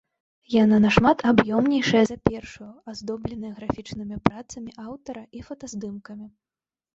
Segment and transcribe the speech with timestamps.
[0.53, 6.27] Яна нашмат аб'ёмнейшая за першую, аздобленая графічнымі працамі аўтара і фотаздымкамі.